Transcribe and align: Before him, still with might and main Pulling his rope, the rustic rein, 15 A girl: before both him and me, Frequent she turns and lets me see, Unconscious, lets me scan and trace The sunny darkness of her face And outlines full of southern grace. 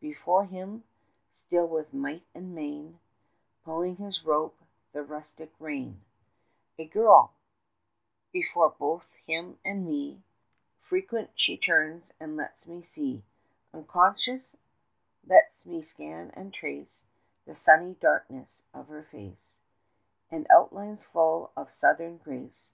Before 0.00 0.44
him, 0.44 0.84
still 1.34 1.66
with 1.66 1.92
might 1.92 2.24
and 2.32 2.54
main 2.54 3.00
Pulling 3.64 3.96
his 3.96 4.24
rope, 4.24 4.56
the 4.92 5.02
rustic 5.02 5.50
rein, 5.58 6.02
15 6.76 6.86
A 6.86 6.88
girl: 6.92 7.32
before 8.30 8.70
both 8.78 9.10
him 9.26 9.58
and 9.64 9.84
me, 9.84 10.22
Frequent 10.78 11.30
she 11.34 11.58
turns 11.58 12.12
and 12.20 12.36
lets 12.36 12.68
me 12.68 12.84
see, 12.84 13.24
Unconscious, 13.74 14.44
lets 15.26 15.66
me 15.66 15.82
scan 15.82 16.30
and 16.34 16.54
trace 16.54 17.02
The 17.44 17.56
sunny 17.56 17.94
darkness 17.94 18.62
of 18.72 18.86
her 18.86 19.02
face 19.02 19.48
And 20.30 20.46
outlines 20.52 21.04
full 21.04 21.50
of 21.56 21.72
southern 21.74 22.18
grace. 22.18 22.68